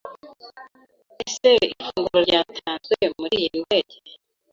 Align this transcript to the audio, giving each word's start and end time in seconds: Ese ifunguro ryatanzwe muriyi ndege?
Ese 1.23 1.51
ifunguro 1.75 2.19
ryatanzwe 2.27 2.97
muriyi 3.17 3.47
ndege? 3.63 3.97